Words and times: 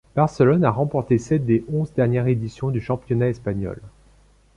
Barcelone 0.15 0.63
a 0.65 0.71
remporté 0.71 1.19
sept 1.19 1.45
des 1.45 1.63
onze 1.71 1.93
dernières 1.93 2.25
éditions 2.25 2.71
du 2.71 2.81
championnat 2.81 3.27
espagnol. 3.29 3.79